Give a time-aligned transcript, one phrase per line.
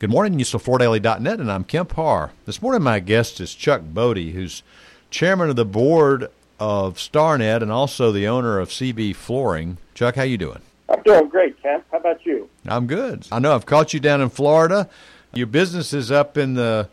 [0.00, 2.30] Good morning, USL4Daily.net, and I'm Kemp Harr.
[2.46, 4.62] This morning, my guest is Chuck Bodie, who's
[5.10, 6.28] chairman of the board
[6.60, 9.78] of StarNet and also the owner of CB Flooring.
[9.94, 10.60] Chuck, how you doing?
[10.88, 11.84] I'm doing great, Kemp.
[11.90, 12.48] How about you?
[12.66, 13.26] I'm good.
[13.32, 14.88] I know I've caught you down in Florida.
[15.34, 16.88] Your business is up in the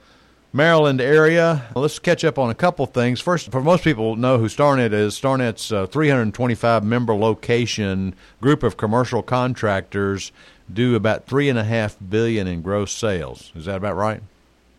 [0.52, 1.68] Maryland area.
[1.76, 3.22] Let's catch up on a couple things.
[3.22, 8.78] First, for most people know who StarNet is, StarNet's a 325 member location group of
[8.78, 10.32] commercial contractors
[10.72, 13.52] do about three and a half billion in gross sales.
[13.56, 14.22] Is that about right?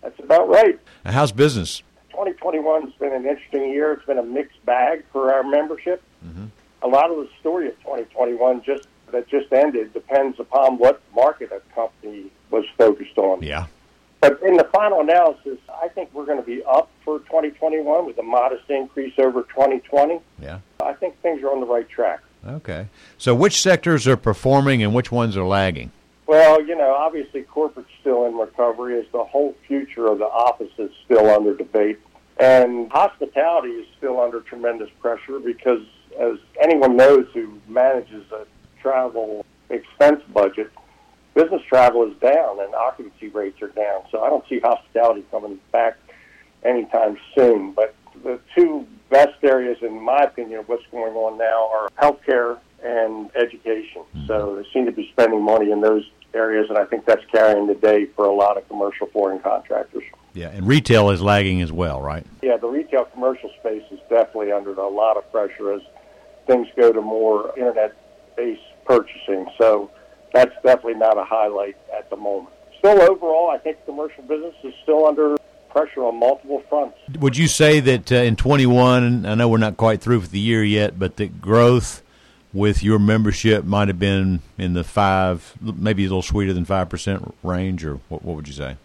[0.02, 0.78] That's about right.
[1.04, 1.82] Now, how's business?
[2.10, 3.92] 2021 has been an interesting year.
[3.92, 6.02] It's been a mixed bag for our membership.
[6.24, 6.46] Mm-hmm.
[6.82, 11.50] A lot of the story of 2021 just that just ended depends upon what market
[11.52, 13.42] a company was focused on.
[13.42, 13.66] Yeah.
[14.20, 18.18] But in the final analysis, I think we're going to be up for 2021 with
[18.18, 20.20] a modest increase over 2020.
[20.40, 20.60] Yeah.
[20.82, 22.20] I think things are on the right track.
[22.46, 22.88] Okay.
[23.18, 25.90] So, which sectors are performing and which ones are lagging?
[26.26, 30.72] Well, you know, obviously corporate's still in recovery as the whole future of the office
[30.78, 31.98] is still under debate.
[32.38, 35.82] And hospitality is still under tremendous pressure because,
[36.20, 38.46] as anyone knows who manages a
[38.82, 40.70] travel expense budget,
[41.34, 44.02] business travel is down and occupancy rates are down.
[44.10, 45.96] So I don't see hospitality coming back
[46.64, 47.72] anytime soon.
[47.72, 52.58] But the two best areas, in my opinion, of what's going on now are healthcare
[52.82, 54.02] and education.
[54.14, 54.26] Mm-hmm.
[54.26, 57.66] So they seem to be spending money in those areas, and I think that's carrying
[57.66, 60.04] the day for a lot of commercial flooring contractors.
[60.34, 62.26] Yeah, and retail is lagging as well, right?
[62.42, 65.80] Yeah, the retail commercial space is definitely under a lot of pressure as
[66.46, 69.46] things go to more internet-based purchasing.
[69.56, 69.90] So
[70.34, 72.54] that's definitely not a highlight at the moment.
[72.78, 75.36] Still, overall, I think commercial business is still under
[75.76, 76.96] pressure on multiple fronts.
[77.20, 80.38] Would you say that uh, in 21, I know we're not quite through with the
[80.40, 82.02] year yet, but that growth
[82.54, 87.32] with your membership might have been in the five, maybe a little sweeter than 5%
[87.42, 88.76] range, or what, what would you say?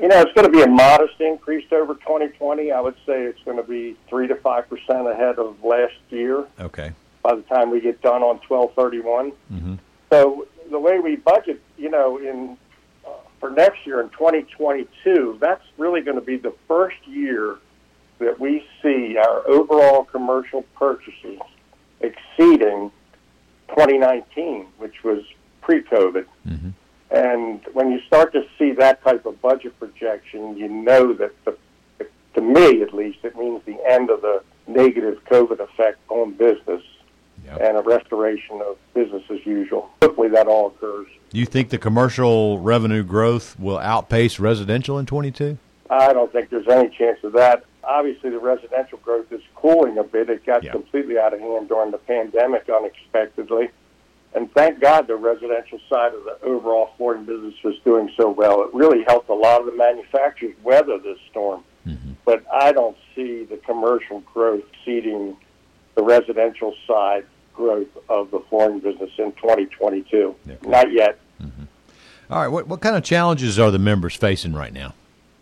[0.00, 2.72] You know, it's going to be a modest increase over 2020.
[2.72, 6.90] I would say it's going to be 3 to 5% ahead of last year Okay.
[7.22, 9.30] by the time we get done on 1231.
[9.52, 9.74] Mm-hmm.
[10.10, 12.56] So the way we budget, you know, in
[13.40, 17.58] for next year in 2022, that's really going to be the first year
[18.18, 21.40] that we see our overall commercial purchases
[22.00, 22.92] exceeding
[23.68, 25.24] 2019, which was
[25.62, 26.26] pre-COVID.
[26.46, 26.68] Mm-hmm.
[27.10, 31.56] And when you start to see that type of budget projection, you know that, the,
[32.34, 36.82] to me at least, it means the end of the negative COVID effect on business
[37.46, 37.60] Yep.
[37.62, 39.88] and a restoration of business as usual.
[40.30, 41.06] That all occurs.
[41.30, 45.58] Do you think the commercial revenue growth will outpace residential in 22?
[45.88, 47.64] I don't think there's any chance of that.
[47.82, 50.28] Obviously, the residential growth is cooling a bit.
[50.30, 50.72] It got Yeah.
[50.72, 53.70] completely out of hand during the pandemic unexpectedly.
[54.34, 58.62] And thank God the residential side of the overall flooring business was doing so well.
[58.62, 61.64] It really helped a lot of the manufacturers weather this storm.
[61.86, 62.12] Mm-hmm.
[62.24, 65.36] But I don't see the commercial growth exceeding
[65.96, 67.24] the residential side
[67.60, 70.34] growth of the flooring business in 2022.
[70.46, 70.54] Yeah.
[70.66, 71.18] Not yet.
[71.42, 71.64] Mm-hmm.
[72.30, 72.48] All right.
[72.48, 74.94] What, what kind of challenges are the members facing right now?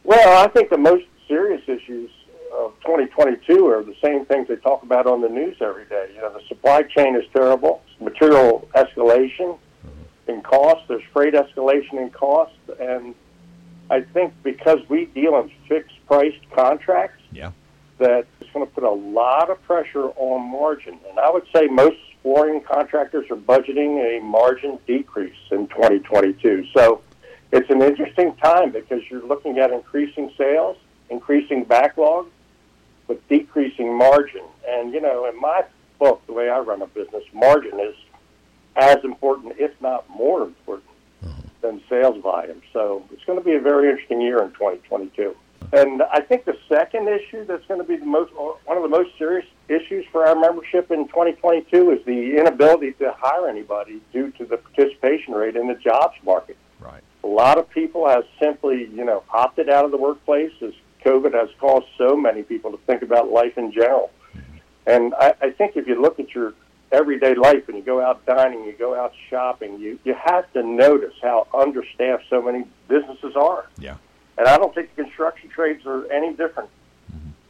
[0.04, 2.10] Well, I think the most serious issues
[2.52, 6.10] of 2022 are the same things they talk about on the news every day.
[6.14, 10.30] You know, the supply chain is terrible, material escalation mm-hmm.
[10.30, 13.14] in cost, there's freight escalation in cost, and
[13.90, 17.52] I think because we deal in fixed priced contracts, Yeah.
[17.98, 20.98] that it's going to put a lot of pressure on margin.
[21.08, 26.66] And I would say most flooring contractors are budgeting a margin decrease in 2022.
[26.74, 27.02] So
[27.52, 30.76] it's an interesting time because you're looking at increasing sales,
[31.10, 32.28] increasing backlog,
[33.06, 34.44] but decreasing margin.
[34.68, 35.64] And, you know, in my
[35.98, 37.94] book, the way I run a business, margin is
[38.76, 40.90] as important, if not more important,
[41.24, 41.48] mm-hmm.
[41.62, 42.62] than sales volume.
[42.72, 45.34] So it's going to be a very interesting year in 2022.
[45.72, 48.88] And I think the second issue that's going to be the most one of the
[48.88, 54.30] most serious issues for our membership in 2022 is the inability to hire anybody due
[54.32, 56.56] to the participation rate in the jobs market.
[56.80, 57.02] Right.
[57.24, 60.72] A lot of people have simply, you know, opted out of the workplace as
[61.04, 64.10] COVID has caused so many people to think about life in general.
[64.34, 64.56] Mm-hmm.
[64.86, 66.54] And I, I think if you look at your
[66.90, 70.62] everyday life and you go out dining, you go out shopping, you, you have to
[70.62, 73.66] notice how understaffed so many businesses are.
[73.78, 73.96] Yeah.
[74.38, 76.70] And I don't think the construction trades are any different.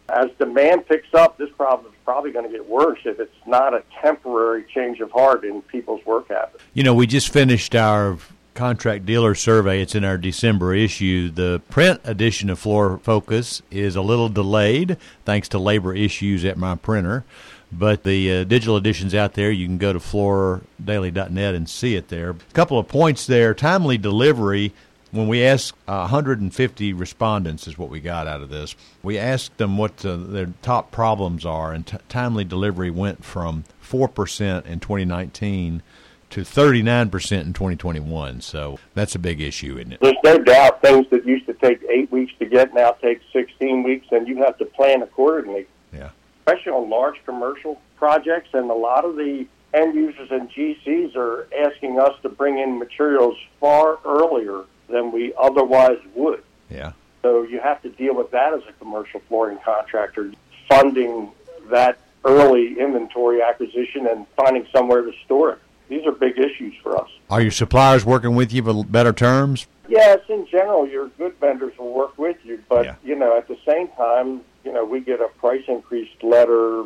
[0.09, 3.75] As demand picks up, this problem is probably going to get worse if it's not
[3.75, 6.63] a temporary change of heart in people's work habits.
[6.73, 8.17] You know, we just finished our
[8.55, 9.81] contract dealer survey.
[9.83, 11.31] It's in our December issue.
[11.31, 16.57] The print edition of Floor Focus is a little delayed thanks to labor issues at
[16.57, 17.25] my printer.
[17.71, 19.51] But the uh, digital edition's out there.
[19.51, 22.31] You can go to floordaily.net and see it there.
[22.31, 23.55] A couple of points there.
[23.55, 24.73] Timely delivery.
[25.11, 28.77] When we asked uh, 150 respondents, is what we got out of this.
[29.03, 33.65] We asked them what uh, their top problems are, and t- timely delivery went from
[33.83, 35.83] 4% in 2019
[36.31, 38.41] to 39% in 2021.
[38.43, 40.01] So that's a big issue, isn't it?
[40.01, 43.83] There's no doubt things that used to take eight weeks to get now take 16
[43.83, 45.67] weeks, and you have to plan accordingly.
[45.93, 46.11] Yeah.
[46.47, 51.47] Especially on large commercial projects, and a lot of the end users and GCs are
[51.67, 56.43] asking us to bring in materials far earlier than we otherwise would.
[56.70, 56.93] Yeah.
[57.23, 60.32] So you have to deal with that as a commercial flooring contractor,
[60.69, 61.31] funding
[61.70, 65.58] that early inventory acquisition and finding somewhere to store it.
[65.88, 67.08] These are big issues for us.
[67.31, 69.67] Are your suppliers working with you for better terms?
[69.88, 72.94] Yes, in general, your good vendors will work with you, but Yeah.
[73.02, 76.85] you know, at the same time, you know, we get a price increase letter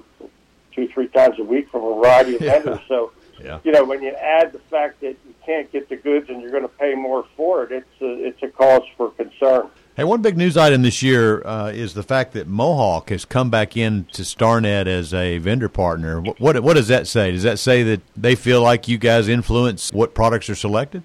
[0.73, 2.53] two, three times a week from a variety of Yeah.
[2.61, 2.81] vendors.
[2.87, 3.11] So,
[3.43, 3.59] Yeah.
[3.65, 6.63] you know, when you add the fact that can't get the goods and you're going
[6.63, 9.69] to pay more for it, it's a, it's a cause for concern.
[9.95, 13.51] Hey, one big news item this year uh, is the fact that Mohawk has come
[13.51, 16.21] back in to StarNet as a vendor partner.
[16.21, 17.31] What, what what does that say?
[17.31, 21.03] Does that say that they feel like you guys influence what products are selected?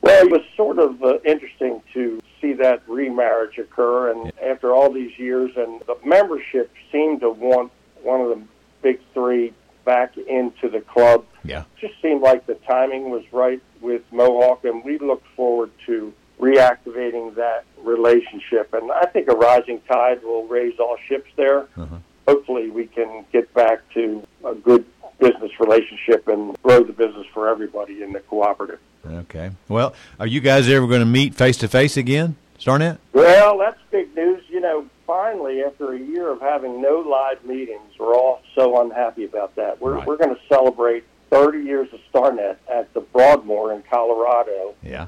[0.00, 4.90] Well, it was sort of uh, interesting to see that remarriage occur, and after all
[4.90, 7.72] these years, and the membership seemed to want
[8.02, 8.42] one of the
[8.82, 9.52] big three
[9.84, 11.24] back into the club.
[11.44, 11.64] Yeah.
[11.80, 17.34] Just seemed like the timing was right with Mohawk, and we look forward to reactivating
[17.36, 18.72] that relationship.
[18.74, 21.66] And I think a rising tide will raise all ships there.
[21.76, 21.96] Uh-huh.
[22.26, 24.84] Hopefully, we can get back to a good
[25.18, 28.80] business relationship and grow the business for everybody in the cooperative.
[29.06, 29.50] Okay.
[29.68, 32.98] Well, are you guys ever going to meet face to face again, StarNet?
[33.12, 34.42] Well, that's big news.
[34.48, 39.24] You know, finally, after a year of having no live meetings, we're all so unhappy
[39.24, 39.80] about that.
[39.80, 40.06] We're, Right.
[40.06, 45.06] we're going to celebrate 30 years of StarNet at the Broadmoor in Colorado Yeah.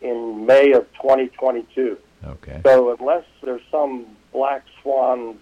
[0.00, 1.98] in May of 2022.
[2.26, 2.60] Okay.
[2.64, 5.38] So unless there's some black swan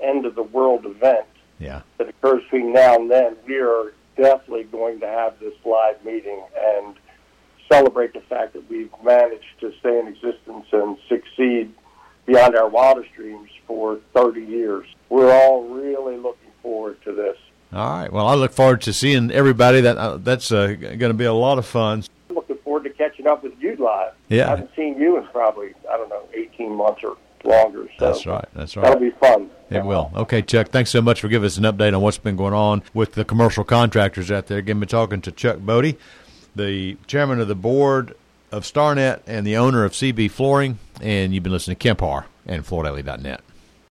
[0.00, 1.26] end of the world event
[1.58, 1.82] Yeah.
[1.98, 6.42] that occurs between now and then, we are definitely going to have this live meeting
[6.58, 6.96] and
[7.70, 11.72] celebrate the fact that we've managed to stay in existence and succeed
[12.26, 14.86] beyond our wildest dreams for 30 years.
[15.08, 17.36] We're all really looking forward to this.
[17.72, 18.12] All right.
[18.12, 19.80] Well, I look forward to seeing everybody.
[19.80, 22.04] That uh, that's uh, going to be a lot of fun.
[22.28, 24.12] Looking forward to catching up with you live.
[24.28, 24.46] Yeah.
[24.46, 27.88] I haven't seen you in probably, I don't know, 18 months or longer.
[27.98, 28.44] So That's right.
[28.54, 28.84] That's right.
[28.84, 29.50] That'll be fun.
[29.70, 30.10] It will.
[30.14, 30.68] Okay, Chuck.
[30.68, 33.24] Thanks so much for giving us an update on what's been going on with the
[33.24, 34.58] commercial contractors out there.
[34.58, 35.98] Again, been talking to Chuck Bodie,
[36.54, 38.14] the chairman of the board
[38.52, 42.26] of StarNet and the owner of CB Flooring, and you've been listening to Kemp Harr
[42.46, 43.40] and FloorDaily.net.